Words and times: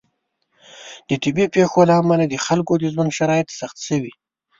د 1.09 1.11
طبیعي 1.23 1.47
پیښو 1.55 1.79
له 1.89 1.93
امله 2.01 2.23
د 2.27 2.35
خلکو 2.45 2.73
د 2.77 2.83
ژوند 2.93 3.15
شرایط 3.17 3.49
سخت 3.59 3.77
شوي. 3.87 4.13